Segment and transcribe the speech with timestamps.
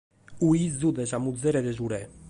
[0.37, 0.39] Fiat
[0.71, 2.01] fìgiu de sa mugere de su re.